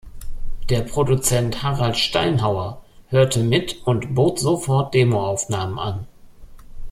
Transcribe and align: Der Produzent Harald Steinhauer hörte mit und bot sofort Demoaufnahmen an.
Der 0.69 0.81
Produzent 0.81 1.61
Harald 1.61 1.95
Steinhauer 1.95 2.81
hörte 3.09 3.43
mit 3.43 3.85
und 3.85 4.15
bot 4.15 4.39
sofort 4.39 4.95
Demoaufnahmen 4.95 5.77
an. 5.77 6.07